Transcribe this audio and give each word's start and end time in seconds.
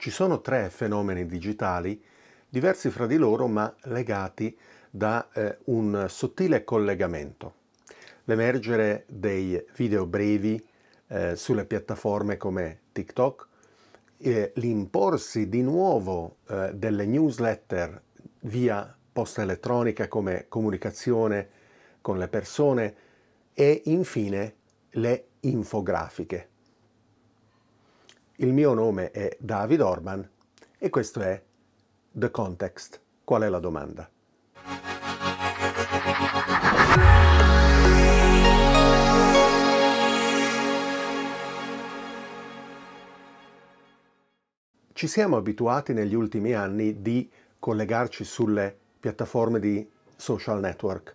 Ci 0.00 0.10
sono 0.10 0.40
tre 0.40 0.70
fenomeni 0.70 1.26
digitali 1.26 2.00
diversi 2.48 2.88
fra 2.88 3.08
di 3.08 3.16
loro 3.16 3.48
ma 3.48 3.74
legati 3.86 4.56
da 4.88 5.28
eh, 5.32 5.58
un 5.64 6.06
sottile 6.08 6.62
collegamento. 6.62 7.54
L'emergere 8.26 9.06
dei 9.08 9.60
video 9.74 10.06
brevi 10.06 10.64
eh, 11.08 11.34
sulle 11.34 11.64
piattaforme 11.64 12.36
come 12.36 12.82
TikTok, 12.92 13.48
eh, 14.18 14.52
l'imporsi 14.54 15.48
di 15.48 15.62
nuovo 15.62 16.36
eh, 16.48 16.70
delle 16.74 17.04
newsletter 17.04 18.00
via 18.42 18.96
posta 19.12 19.42
elettronica 19.42 20.06
come 20.06 20.44
comunicazione 20.46 21.48
con 22.00 22.18
le 22.18 22.28
persone 22.28 22.94
e 23.52 23.82
infine 23.86 24.54
le 24.90 25.24
infografiche. 25.40 26.50
Il 28.40 28.52
mio 28.52 28.72
nome 28.72 29.10
è 29.10 29.36
David 29.40 29.80
Orban 29.80 30.30
e 30.78 30.90
questo 30.90 31.20
è 31.22 31.42
The 32.12 32.30
Context. 32.30 33.00
Qual 33.24 33.42
è 33.42 33.48
la 33.48 33.58
domanda? 33.58 34.08
Ci 44.92 45.06
siamo 45.08 45.36
abituati 45.36 45.92
negli 45.92 46.14
ultimi 46.14 46.52
anni 46.52 47.02
di 47.02 47.28
collegarci 47.58 48.22
sulle 48.22 48.76
piattaforme 49.00 49.58
di 49.58 49.84
social 50.14 50.60
network 50.60 51.12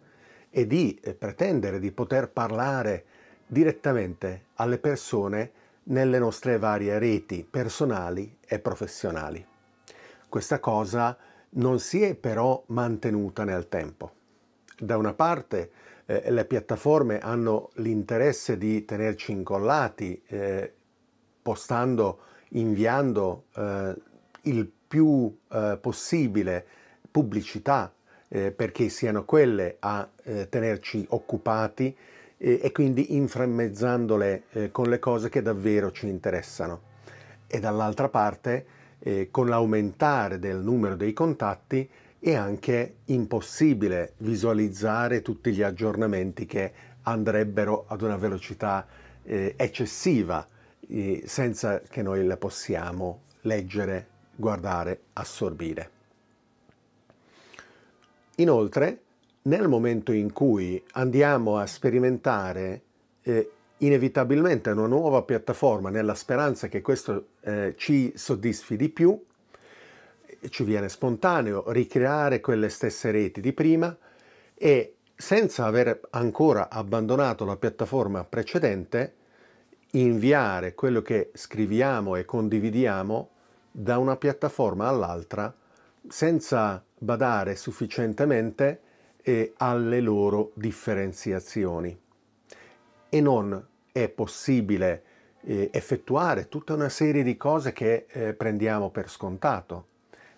e 0.49 0.67
di 0.67 0.99
eh, 1.01 1.13
pretendere 1.13 1.79
di 1.79 1.93
poter 1.93 2.29
parlare 2.29 3.05
direttamente 3.47 4.47
alle 4.55 4.77
persone 4.77 5.61
nelle 5.85 6.19
nostre 6.19 6.57
varie 6.57 6.97
reti 6.99 7.45
personali 7.49 8.37
e 8.45 8.59
professionali. 8.59 9.45
Questa 10.29 10.59
cosa 10.59 11.17
non 11.51 11.79
si 11.79 12.01
è 12.01 12.15
però 12.15 12.63
mantenuta 12.67 13.43
nel 13.43 13.67
tempo. 13.67 14.11
Da 14.77 14.97
una 14.97 15.13
parte 15.13 15.71
eh, 16.05 16.31
le 16.31 16.45
piattaforme 16.45 17.19
hanno 17.19 17.69
l'interesse 17.75 18.57
di 18.57 18.85
tenerci 18.85 19.31
incollati, 19.31 20.21
eh, 20.27 20.73
postando, 21.41 22.19
inviando 22.49 23.45
eh, 23.55 23.95
il 24.43 24.71
più 24.87 25.35
eh, 25.51 25.77
possibile 25.79 26.65
pubblicità 27.09 27.93
eh, 28.27 28.51
perché 28.51 28.89
siano 28.89 29.25
quelle 29.25 29.77
a 29.79 30.09
eh, 30.23 30.49
tenerci 30.49 31.05
occupati 31.09 31.95
eh, 32.43 32.59
e 32.61 32.71
quindi 32.73 33.15
inframmezzandole 33.15 34.43
eh, 34.51 34.71
con 34.71 34.89
le 34.89 34.99
cose 34.99 35.29
che 35.29 35.41
davvero 35.41 35.91
ci 35.91 36.07
interessano. 36.07 36.91
E 37.47 37.59
dall'altra 37.59 38.09
parte, 38.09 38.65
eh, 38.99 39.29
con 39.31 39.47
l'aumentare 39.47 40.39
del 40.39 40.57
numero 40.57 40.95
dei 40.95 41.13
contatti, 41.13 41.89
è 42.19 42.33
anche 42.33 42.95
impossibile 43.05 44.13
visualizzare 44.17 45.21
tutti 45.21 45.53
gli 45.53 45.61
aggiornamenti 45.61 46.45
che 46.45 46.71
andrebbero 47.03 47.85
ad 47.87 48.01
una 48.01 48.17
velocità 48.17 48.85
eh, 49.23 49.53
eccessiva 49.57 50.47
senza 51.25 51.79
che 51.79 52.01
noi 52.03 52.27
le 52.27 52.35
possiamo 52.35 53.21
leggere, 53.41 54.07
guardare, 54.35 54.99
assorbire. 55.13 55.89
Inoltre, 58.35 58.99
nel 59.43 59.67
momento 59.67 60.11
in 60.11 60.31
cui 60.31 60.81
andiamo 60.91 61.57
a 61.57 61.65
sperimentare 61.65 62.81
eh, 63.23 63.51
inevitabilmente 63.77 64.69
una 64.69 64.87
nuova 64.87 65.23
piattaforma 65.23 65.89
nella 65.89 66.15
speranza 66.15 66.67
che 66.67 66.81
questo 66.81 67.27
eh, 67.41 67.73
ci 67.75 68.13
soddisfi 68.15 68.77
di 68.77 68.89
più, 68.89 69.21
ci 70.49 70.63
viene 70.63 70.89
spontaneo 70.89 71.71
ricreare 71.71 72.39
quelle 72.39 72.69
stesse 72.69 73.11
reti 73.11 73.41
di 73.41 73.53
prima 73.53 73.95
e 74.55 74.95
senza 75.15 75.65
aver 75.65 76.01
ancora 76.11 76.69
abbandonato 76.69 77.45
la 77.45 77.57
piattaforma 77.57 78.23
precedente, 78.23 79.15
inviare 79.91 80.73
quello 80.73 81.01
che 81.01 81.31
scriviamo 81.33 82.15
e 82.15 82.25
condividiamo 82.25 83.29
da 83.71 83.97
una 83.97 84.15
piattaforma 84.15 84.87
all'altra 84.87 85.53
senza 86.07 86.83
badare 86.97 87.55
sufficientemente 87.55 88.81
e 89.23 89.53
alle 89.57 90.01
loro 90.01 90.51
differenziazioni. 90.53 91.97
E 93.09 93.21
non 93.21 93.65
è 93.91 94.09
possibile 94.09 95.03
eh, 95.41 95.69
effettuare 95.71 96.49
tutta 96.49 96.73
una 96.73 96.89
serie 96.89 97.23
di 97.23 97.37
cose 97.37 97.71
che 97.73 98.05
eh, 98.09 98.33
prendiamo 98.33 98.89
per 98.89 99.09
scontato. 99.09 99.87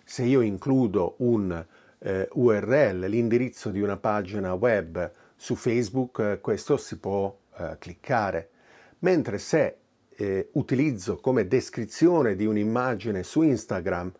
Se 0.04 0.22
io 0.22 0.40
includo 0.40 1.16
un 1.18 1.64
eh, 1.98 2.28
URL, 2.32 3.06
l'indirizzo 3.06 3.70
di 3.70 3.80
una 3.80 3.96
pagina 3.96 4.54
web 4.54 5.10
su 5.34 5.54
Facebook, 5.56 6.18
eh, 6.20 6.40
questo 6.40 6.76
si 6.76 6.98
può 6.98 7.36
eh, 7.58 7.76
cliccare. 7.78 8.50
Mentre 9.00 9.38
se 9.38 9.76
eh, 10.10 10.48
utilizzo 10.52 11.16
come 11.16 11.46
descrizione 11.46 12.36
di 12.36 12.46
un'immagine 12.46 13.22
su 13.22 13.42
Instagram 13.42 14.12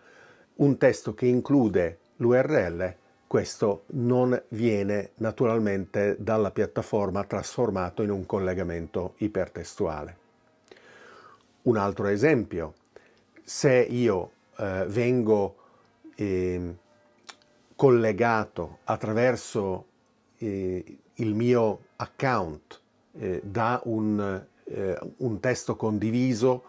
un 0.57 0.77
testo 0.79 1.15
che 1.15 1.27
include 1.27 1.99
l'URL, 2.17 2.97
questo 3.27 3.85
non 3.89 4.41
viene 4.49 5.11
naturalmente 5.17 6.17
dalla 6.19 6.51
piattaforma 6.51 7.25
trasformato 7.25 8.03
in 8.03 8.11
un 8.11 8.25
collegamento 8.25 9.15
ipertestuale. 9.19 10.17
Un 11.63 11.77
altro 11.77 12.07
esempio, 12.07 12.75
se 13.43 13.75
io 13.75 14.31
eh, 14.57 14.85
vengo 14.87 15.57
eh, 16.15 16.75
collegato 17.75 18.79
attraverso 18.85 19.87
eh, 20.39 20.99
il 21.15 21.35
mio 21.35 21.81
account 21.97 22.81
eh, 23.19 23.41
da 23.45 23.81
un, 23.85 24.45
eh, 24.65 24.99
un, 25.19 25.41
testo 25.41 25.77
condiviso 25.77 26.63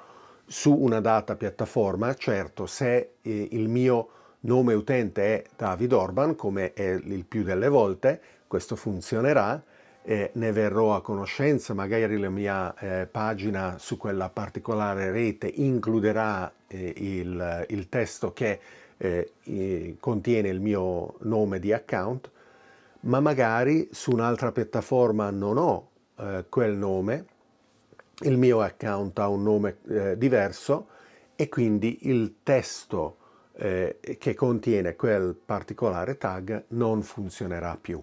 su 0.45 0.73
una 0.73 0.99
data 0.99 1.35
piattaforma, 1.35 2.13
certo 2.15 2.65
se 2.65 3.13
eh, 3.21 3.47
il 3.51 3.67
mio 3.69 4.09
nome 4.41 4.73
utente 4.73 5.23
è 5.23 5.43
David 5.55 5.93
Orban, 5.93 6.35
come 6.35 6.73
è 6.73 6.89
il 6.89 7.25
più 7.25 7.43
delle 7.43 7.67
volte, 7.69 8.21
questo 8.47 8.75
funzionerà, 8.75 9.61
eh, 10.03 10.31
ne 10.33 10.51
verrò 10.53 10.95
a 10.95 11.01
conoscenza, 11.01 11.73
magari 11.73 12.17
la 12.17 12.29
mia 12.29 12.73
eh, 12.77 13.07
pagina 13.07 13.77
su 13.77 13.97
quella 13.97 14.29
particolare 14.29 15.11
rete 15.11 15.47
includerà 15.47 16.49
eh, 16.67 16.93
il, 16.95 17.65
il, 17.67 17.89
testo 17.89 18.31
che 18.31 18.59
eh, 18.95 19.97
contiene 19.99 20.47
il 20.47 20.61
mio 20.61 21.15
nome 21.21 21.59
di 21.59 21.73
account, 21.73 22.31
ma 23.01 23.19
magari 23.19 23.89
su 23.91 24.11
un'altra 24.11 24.53
piattaforma 24.53 25.29
non 25.29 25.57
ho 25.57 25.89
eh, 26.19 26.45
quel 26.47 26.77
nome, 26.77 27.25
il 28.21 28.37
mio 28.37 28.61
account 28.61 29.19
ha 29.19 29.27
un 29.27 29.43
nome 29.43 29.77
eh, 29.89 30.17
diverso 30.17 30.87
e 31.35 31.49
quindi 31.49 32.07
il 32.07 32.37
testo 32.43 33.17
eh, 33.57 33.99
che 34.19 34.33
contiene 34.33 34.95
quel 34.95 35.33
particolare 35.33 36.17
tag 36.17 36.65
non 36.69 37.01
funzionerà 37.01 37.77
più. 37.79 38.01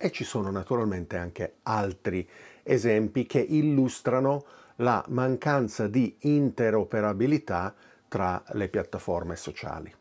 E 0.00 0.10
ci 0.10 0.24
sono 0.24 0.50
naturalmente 0.50 1.16
anche 1.16 1.54
altri 1.62 2.26
esempi 2.62 3.26
che 3.26 3.40
illustrano 3.40 4.44
la 4.76 5.04
mancanza 5.08 5.88
di 5.88 6.16
interoperabilità 6.20 7.74
tra 8.06 8.42
le 8.52 8.68
piattaforme 8.68 9.36
sociali. 9.36 9.92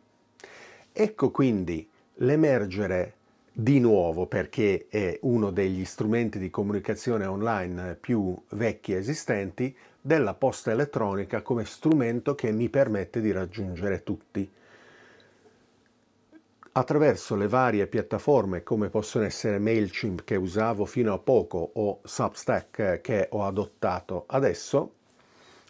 Ecco 0.91 1.31
quindi 1.31 1.88
l'emergere 2.16 3.14
di 3.52 3.79
nuovo, 3.79 4.28
perché 4.28 4.85
è 4.88 5.18
uno 5.24 5.50
degli 5.50 5.84
strumenti 5.84 6.38
di 6.38 6.52
comunicazione 6.52 7.25
online 7.25 7.97
più 8.00 8.40
vecchi 8.50 8.94
esistenti, 8.94 9.75
della 10.07 10.35
posta 10.35 10.72
elettronica 10.72 11.41
come 11.41 11.66
strumento 11.66 12.34
che 12.34 12.53
mi 12.53 12.69
permette 12.69 13.19
di 13.19 13.34
raggiungere 13.34 14.03
tutti. 14.03 14.49
Attraverso 16.72 17.35
le 17.35 17.49
varie 17.49 17.87
piattaforme 17.87 18.64
come 18.64 18.87
possono 18.87 19.26
essere 19.26 19.59
MailChimp 19.59 20.23
che 20.23 20.37
usavo 20.37 20.85
fino 20.85 21.11
a 21.11 21.17
poco 21.17 21.72
o 21.73 21.99
Substack 22.05 23.02
che 23.02 23.28
ho 23.32 23.43
adottato 23.43 24.23
adesso, 24.28 24.93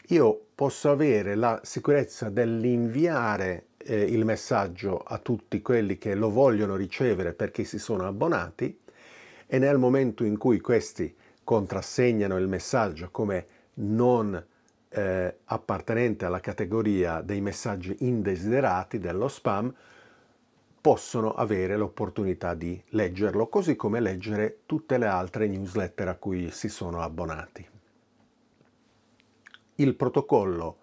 io 0.10 0.40
posso 0.54 0.92
avere 0.92 1.34
la 1.34 1.60
sicurezza 1.64 2.30
dell'inviare 2.30 3.70
eh, 3.78 4.04
il 4.04 4.24
messaggio 4.24 5.00
a 5.00 5.18
tutti 5.18 5.64
quelli 5.64 5.98
che 5.98 6.14
lo 6.14 6.30
vogliono 6.30 6.76
ricevere 6.76 7.34
perché 7.34 7.64
si 7.64 7.80
sono 7.80 8.06
abbonati 8.06 8.82
e 9.48 9.58
nel 9.58 9.80
momento 9.80 10.24
in 10.24 10.38
cui 10.38 10.60
questi 10.60 11.16
contrassegnano 11.44 12.38
il 12.38 12.48
messaggio 12.48 13.10
come 13.10 13.56
non 13.80 14.46
eh, 14.90 15.38
appartenente 15.44 16.26
alla 16.26 16.40
categoria 16.40 17.22
dei 17.22 17.42
messaggi 17.42 17.96
indesiderati, 18.00 19.00
dello 19.00 19.28
spam, 19.28 19.74
possono 20.80 21.34
avere 21.34 21.76
l'opportunità 21.76 22.54
di 22.54 22.82
leggerlo, 22.90 23.48
così 23.48 23.76
come 23.76 24.00
leggere 24.00 24.60
tutte 24.66 24.98
le 24.98 25.08
altre 25.08 25.48
newsletter 25.48 26.08
a 26.08 26.16
cui 26.16 26.50
si 26.52 26.70
sono 26.70 27.02
abbonati. 27.02 27.68
Il 29.76 29.96
protocollo 29.96 30.78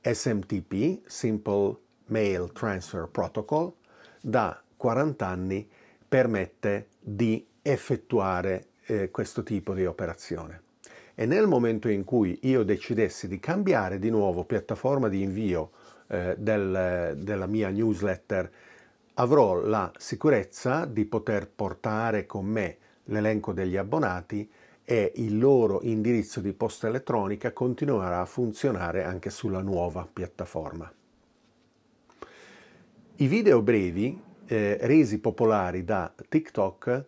SMTP, 0.00 1.06
Simple 1.06 1.76
Mail 2.06 2.52
Transfer 2.52 3.08
Protocol, 3.08 3.72
da 4.20 4.60
40 4.76 5.26
anni 5.26 5.68
permette 6.08 6.88
di 7.00 7.46
effettuare 7.62 8.66
eh, 8.86 9.10
questo 9.10 9.42
tipo 9.42 9.74
di 9.74 9.86
operazione. 9.86 10.65
E 11.18 11.24
nel 11.24 11.46
momento 11.46 11.88
in 11.88 12.04
cui 12.04 12.38
io 12.42 12.62
decidessi 12.62 13.26
di 13.26 13.38
cambiare 13.38 13.98
di 13.98 14.10
nuovo 14.10 14.44
piattaforma 14.44 15.08
di 15.08 15.22
invio 15.22 15.70
eh, 16.08 16.34
del, 16.36 17.16
della 17.16 17.46
mia 17.46 17.70
newsletter, 17.70 18.52
avrò 19.14 19.54
la 19.54 19.90
sicurezza 19.96 20.84
di 20.84 21.06
poter 21.06 21.48
portare 21.48 22.26
con 22.26 22.44
me 22.44 22.76
l'elenco 23.04 23.54
degli 23.54 23.78
abbonati 23.78 24.46
e 24.84 25.12
il 25.16 25.38
loro 25.38 25.80
indirizzo 25.82 26.40
di 26.40 26.52
posta 26.52 26.86
elettronica 26.86 27.50
continuerà 27.52 28.20
a 28.20 28.26
funzionare 28.26 29.02
anche 29.02 29.30
sulla 29.30 29.62
nuova 29.62 30.06
piattaforma. 30.12 30.92
I 33.16 33.26
video 33.26 33.62
brevi 33.62 34.20
eh, 34.44 34.76
resi 34.82 35.18
popolari 35.18 35.82
da 35.82 36.12
TikTok 36.28 37.04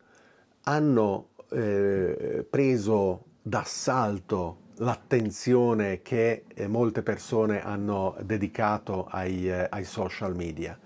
hanno 0.63 1.29
eh, 1.51 2.47
preso 2.49 3.25
d'assalto 3.43 4.67
l'attenzione 4.79 6.03
che 6.03 6.45
eh, 6.55 6.67
molte 6.67 7.03
persone 7.03 7.63
hanno 7.63 8.17
dedicato 8.23 9.07
ai, 9.07 9.49
eh, 9.49 9.67
ai 9.69 9.85
social 9.85 10.37
media. 10.37 10.79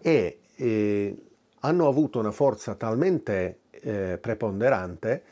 E 0.00 0.40
eh, 0.54 1.16
hanno 1.60 1.88
avuto 1.88 2.18
una 2.18 2.30
forza 2.30 2.74
talmente 2.74 3.60
eh, 3.70 4.18
preponderante 4.20 5.22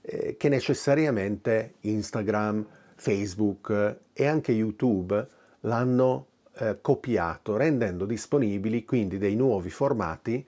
eh, 0.00 0.36
che 0.36 0.48
necessariamente 0.48 1.74
Instagram, 1.80 2.66
Facebook 2.94 3.96
e 4.12 4.26
anche 4.26 4.52
YouTube 4.52 5.28
l'hanno 5.60 6.26
eh, 6.56 6.78
copiato, 6.80 7.56
rendendo 7.56 8.04
disponibili 8.04 8.84
quindi 8.84 9.18
dei 9.18 9.34
nuovi 9.34 9.70
formati 9.70 10.46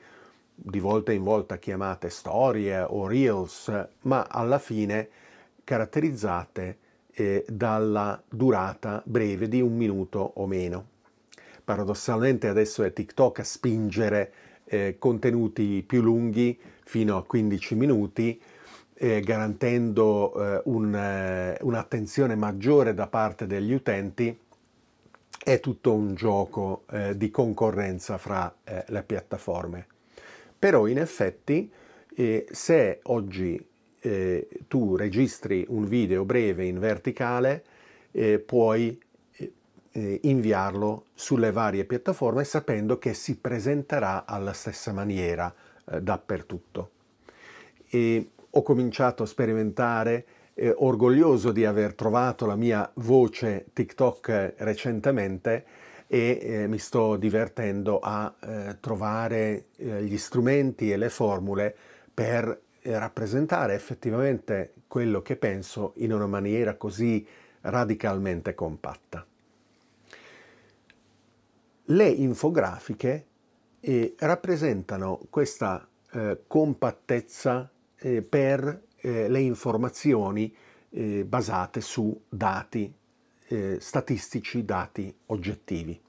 di 0.59 0.79
volta 0.79 1.13
in 1.13 1.23
volta 1.23 1.59
chiamate 1.59 2.09
storie 2.09 2.81
o 2.81 3.07
reels, 3.07 3.71
ma 4.03 4.27
alla 4.29 4.59
fine 4.59 5.09
caratterizzate 5.67 6.79
eh, 7.13 7.45
dalla 7.49 8.23
durata 8.29 9.03
breve 9.05 9.49
di 9.49 9.61
un 9.61 9.77
minuto 9.77 10.33
o 10.37 10.47
meno. 10.47 10.95
Paradossalmente 11.65 12.47
adesso 12.47 12.85
è 12.85 12.93
TikTok 12.93 13.41
a 13.41 13.45
spingere 13.45 14.33
eh, 14.67 14.95
contenuti 15.01 15.83
più 15.85 16.03
lunghi 16.03 16.57
fino 16.85 17.17
a 17.17 17.25
15 17.25 17.75
minuti, 17.75 18.41
eh, 18.95 19.21
garantendo 19.23 20.33
eh, 20.35 20.63
un, 20.67 20.95
eh, 20.95 21.59
un'attenzione 21.63 22.37
maggiore 22.37 22.95
da 22.95 23.09
parte 23.09 23.49
degli 23.49 23.73
utenti. 23.73 24.39
È 25.43 25.59
tutto 25.59 25.93
un 25.93 26.15
gioco 26.15 26.85
eh, 26.93 27.17
di 27.17 27.31
concorrenza 27.33 28.19
fra 28.19 28.55
le 28.87 29.03
piattaforme. 29.03 29.87
Però 30.59 30.87
in 30.87 30.99
effetti 30.99 31.71
se 32.51 33.01
oggi 33.03 33.65
eh, 34.07 34.49
tu 34.69 34.97
registri 34.97 35.65
un 35.69 35.87
video 35.87 36.25
breve 36.25 36.65
in 36.65 36.79
verticale 36.79 37.65
eh, 38.13 38.39
puoi 38.39 38.99
eh, 39.91 40.21
inviarlo 40.23 41.07
sulle 41.15 41.51
varie 41.51 41.85
piattaforme 41.85 42.45
sapendo 42.45 42.99
che 42.99 43.15
si 43.15 43.37
presenterà 43.37 44.25
alla 44.25 44.53
stessa 44.53 44.93
maniera 44.93 45.53
eh, 45.87 46.01
dappertutto. 46.01 46.91
E 47.89 48.31
ho 48.51 48.63
cominciato 48.63 49.25
a 49.25 49.27
sperimentare 49.27 50.25
eh, 50.55 50.73
orgoglioso 50.77 51.51
di 51.51 51.65
aver 51.65 51.95
trovato 51.95 52.47
la 52.47 52.57
mia 52.57 52.89
voce 52.95 53.67
TikTok 53.73 54.55
recentemente 54.59 55.65
e 56.07 56.39
eh, 56.41 56.67
mi 56.69 56.79
sto 56.79 57.17
divertendo 57.17 57.99
a 57.99 58.33
eh, 58.41 58.77
trovare 58.81 59.67
eh, 59.77 60.03
gli 60.05 60.17
strumenti 60.17 60.93
e 60.93 60.97
le 60.97 61.09
formule 61.09 61.75
per 62.15 62.49
eh, 62.49 62.66
rappresentare 62.93 63.75
effettivamente 63.75 64.75
quello 64.87 65.23
che 65.23 65.37
penso 65.37 65.93
in 65.97 66.13
una 66.13 66.27
maniera 66.27 66.77
così 66.77 67.27
radicalmente 67.63 68.55
compatta. 68.55 69.27
Le 71.89 72.09
infografiche 72.09 73.27
eh, 73.81 74.15
rappresentano 74.19 75.21
questa 75.31 75.87
eh, 76.13 76.43
compattezza 76.47 77.71
per 78.29 78.83
le 78.99 79.41
informazioni 79.41 80.55
basate 81.25 81.81
su 81.81 82.21
dati 82.29 82.93
eh, 83.49 83.79
statistici, 83.81 84.65
dati 84.65 85.15
oggettivi. 85.27 86.01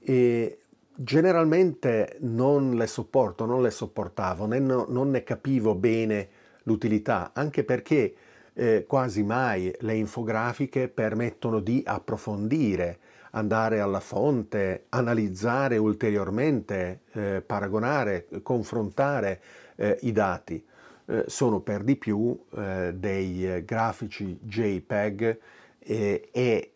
E 0.00 0.61
generalmente 0.94 2.16
non 2.20 2.74
le 2.74 2.86
sopporto, 2.86 3.44
non 3.44 3.62
le 3.62 3.70
sopportavo, 3.70 4.46
né, 4.46 4.58
no, 4.58 4.86
non 4.88 5.10
ne 5.10 5.22
capivo 5.24 5.74
bene 5.74 6.28
l'utilità, 6.64 7.32
anche 7.34 7.64
perché 7.64 8.14
eh, 8.54 8.84
quasi 8.86 9.22
mai 9.22 9.74
le 9.80 9.94
infografiche 9.94 10.88
permettono 10.88 11.60
di 11.60 11.82
approfondire, 11.84 12.98
andare 13.30 13.80
alla 13.80 14.00
fonte, 14.00 14.84
analizzare 14.90 15.78
ulteriormente, 15.78 17.00
eh, 17.12 17.42
paragonare, 17.44 18.26
confrontare 18.42 19.40
eh, 19.76 19.98
i 20.02 20.12
dati. 20.12 20.64
Eh, 21.06 21.24
sono 21.26 21.60
per 21.60 21.82
di 21.82 21.96
più 21.96 22.38
eh, 22.54 22.92
dei 22.94 23.64
grafici 23.64 24.38
JPEG 24.40 25.38
eh, 25.78 26.28
e 26.30 26.66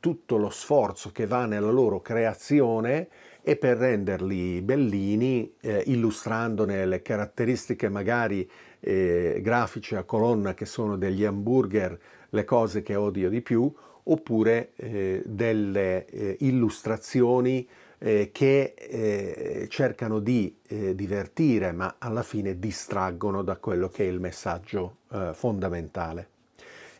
tutto 0.00 0.36
lo 0.36 0.50
sforzo 0.50 1.12
che 1.12 1.26
va 1.26 1.46
nella 1.46 1.70
loro 1.70 2.00
creazione 2.00 3.08
è 3.44 3.56
per 3.56 3.76
renderli 3.76 4.62
bellini, 4.62 5.52
eh, 5.60 5.82
illustrandone 5.88 6.86
le 6.86 7.02
caratteristiche 7.02 7.90
magari 7.90 8.50
eh, 8.80 9.38
grafiche 9.42 9.96
a 9.96 10.04
colonna 10.04 10.54
che 10.54 10.64
sono 10.64 10.96
degli 10.96 11.26
hamburger, 11.26 11.98
le 12.30 12.44
cose 12.44 12.82
che 12.82 12.94
odio 12.94 13.28
di 13.28 13.42
più, 13.42 13.70
oppure 14.04 14.72
eh, 14.76 15.22
delle 15.26 16.06
eh, 16.06 16.36
illustrazioni 16.40 17.68
eh, 17.98 18.30
che 18.32 19.66
cercano 19.68 20.18
di 20.18 20.54
divertire 20.66 21.72
ma 21.72 21.96
alla 21.98 22.22
fine 22.22 22.58
distraggono 22.58 23.42
da 23.42 23.56
quello 23.56 23.88
che 23.88 24.04
è 24.04 24.08
il 24.08 24.20
messaggio 24.20 24.96
fondamentale. 25.32 26.28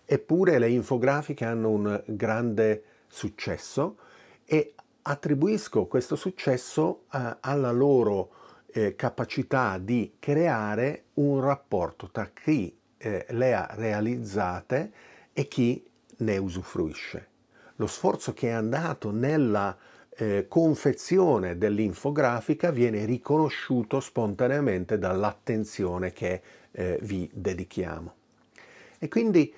Eppure 0.07 0.59
le 0.59 0.71
infografiche 0.71 1.45
hanno 1.45 1.71
un 1.71 2.03
grande 2.07 2.83
successo 3.07 3.97
e 4.47 4.75
attribuisco 5.07 5.87
questo 5.87 6.17
successo 6.17 7.05
eh, 7.13 7.37
alla 7.41 7.71
loro 7.71 8.31
eh, 8.67 8.95
capacità 8.97 9.79
di 9.79 10.17
creare 10.19 11.05
un 11.15 11.41
rapporto 11.41 12.11
tra 12.11 12.31
chi 12.33 12.77
eh, 12.97 13.27
le 13.31 13.55
ha 13.55 13.69
realizzate 13.73 14.93
e 15.33 15.49
chi 15.49 15.85
ne 16.19 16.37
usufruisce. 16.37 17.29
Lo 17.77 17.87
sforzo 17.87 18.33
che 18.33 18.49
è 18.49 18.53
andato 18.53 19.11
nella 19.11 19.77
eh, 20.17 20.47
confezione 20.49 21.59
dell'infografica 21.59 22.71
viene 22.71 23.05
riconosciuto 23.05 24.01
spontaneamente 24.01 24.99
dall'attenzione 24.99 26.13
che 26.13 26.41
eh, 26.71 26.99
vi 27.03 27.29
dedichiamo. 27.33 28.15
E 28.99 29.09
quindi 29.09 29.53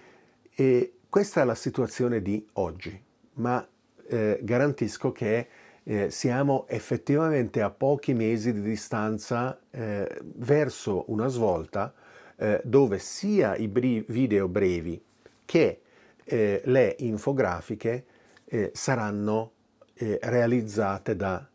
e 0.59 0.95
questa 1.11 1.43
è 1.43 1.45
la 1.45 1.55
situazione 1.55 2.23
di 2.23 2.45
oggi, 2.55 2.99
ma 3.35 3.67
eh, 4.09 4.39
garantisco 4.43 5.13
che 5.13 5.49
eh, 5.83 6.11
siamo 6.11 6.67
effettivamente 6.69 7.63
a 7.63 7.71
pochi 7.71 8.13
mesi 8.13 8.53
di 8.53 8.61
distanza 8.61 9.59
eh, 9.71 10.21
verso 10.23 11.05
una 11.09 11.29
svolta 11.29 11.95
eh, 12.37 12.61
dove 12.65 12.99
sia 12.99 13.55
i 13.57 13.69
bri- 13.69 14.05
video 14.09 14.49
brevi 14.49 15.03
che 15.45 15.81
eh, 16.25 16.61
le 16.65 16.97
infografiche 16.99 18.05
eh, 18.45 18.71
saranno 18.75 19.53
realizzate 19.99 21.17
da 21.17 21.49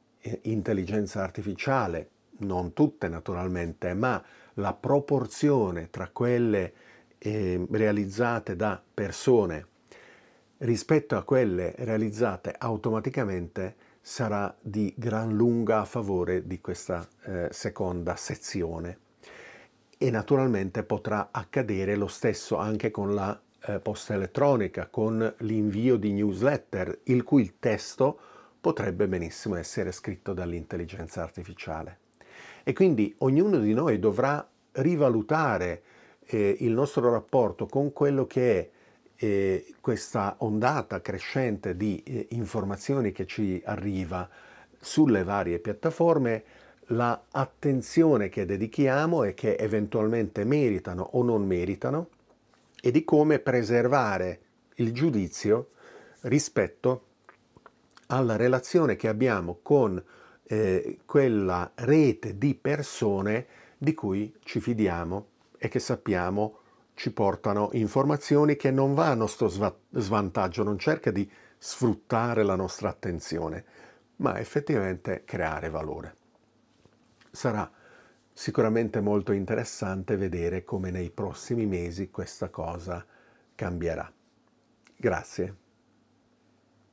intelligenza 0.43 1.22
artificiale, 1.22 2.10
non 2.39 2.74
tutte 2.74 3.08
naturalmente, 3.08 3.93
ma 3.93 4.20
la 4.55 4.74
proporzione 4.74 5.91
tra 5.91 6.10
quelle 6.12 6.74
eh, 7.20 7.63
realizzate 7.70 8.55
da 8.55 8.81
persone 8.93 9.67
rispetto 10.62 11.15
a 11.15 11.24
quelle 11.24 11.74
realizzate 11.77 12.53
automaticamente 12.58 13.75
sarà 14.01 14.56
di 14.60 14.94
gran 14.98 15.36
lunga 15.36 15.80
a 15.80 15.86
favore 15.86 16.46
di 16.46 16.60
questa 16.60 17.08
eh, 17.24 17.48
seconda 17.51 18.15
sezione 18.15 18.98
e 19.98 20.10
naturalmente 20.10 20.84
potrà 20.84 21.30
accadere 21.32 21.96
lo 21.96 22.08
stesso 22.08 22.58
anche 22.58 22.89
con 22.89 23.13
la 23.13 23.39
eh, 23.63 23.80
posta 23.80 24.15
elettronica, 24.15 24.88
con 24.88 25.36
l'invio 25.39 25.98
di 25.98 26.12
newsletter, 26.12 27.01
il 27.03 27.24
cui 27.24 27.56
testo 27.60 28.20
potrebbe 28.60 29.08
benissimo 29.08 29.56
essere 29.56 29.91
scritto 29.91 30.34
dall'intelligenza 30.34 31.22
artificiale. 31.22 32.00
E 32.63 32.74
quindi 32.74 33.13
ognuno 33.20 33.60
di 33.60 33.74
noi 33.74 34.00
dovrà 34.00 34.48
rivalutare 34.74 35.84
eh, 36.25 36.58
il 36.60 36.72
nostro 36.72 37.12
rapporto 37.12 37.68
con 37.68 37.94
quello 37.94 38.25
che 38.25 38.60
è 38.60 38.70
eh, 39.24 39.75
questa 39.80 40.36
ondata 40.40 41.00
crescente 41.00 41.78
di 41.78 42.01
eh, 42.01 42.25
informazioni 42.32 43.12
che 43.12 43.28
ci 43.28 43.62
arriva 43.63 44.28
sulle 44.80 45.24
varie 45.24 45.60
piattaforme, 45.60 46.44
la 46.88 47.24
che 48.30 48.46
dedichiamo 48.46 49.24
e 49.24 49.36
che 49.36 49.56
eventualmente 49.58 50.44
meritano 50.44 51.08
o 51.12 51.22
non 51.22 51.46
meritano 51.46 52.10
e 52.82 52.90
di 52.90 53.04
come 53.04 53.38
preservare 53.38 54.40
il 54.78 54.92
giudizio 54.92 55.70
rispetto 56.22 57.06
alla 58.08 58.36
relazione 58.36 58.96
che 58.96 59.08
abbiamo 59.08 59.60
con 59.62 60.04
eh, 60.46 60.98
quella 61.06 61.72
rete 61.75 62.40
di 62.40 62.56
persone 62.56 63.46
di 63.78 63.94
cui 63.94 64.34
ci 64.44 64.60
fidiamo 64.60 65.28
e 65.60 65.68
che 65.68 65.80
sappiamo 65.80 66.61
ci 67.01 67.12
portano 67.12 67.70
informazioni 67.72 68.55
che 68.55 68.70
non 68.70 68.93
va 68.93 69.08
a 69.08 69.15
nostro 69.15 69.48
svantaggio, 69.89 70.62
non 70.62 70.77
cerca 70.77 71.10
di 71.10 71.27
sfruttare 71.58 72.43
la 72.43 72.53
nostra 72.53 72.89
attenzione, 72.89 73.65
ma 74.17 74.38
effettivamente 74.38 75.24
creare 75.25 75.72
valore. 75.72 76.15
Sarà 77.31 77.67
sicuramente 78.31 79.01
molto 79.01 79.31
interessante 79.31 80.15
vedere 80.15 80.63
come 80.63 80.91
nei 80.91 81.10
prossimi 81.10 81.65
mesi 81.65 82.12
questa 82.12 82.50
cosa 82.50 83.03
cambierà. 83.55 84.13
Grazie. 84.96 85.61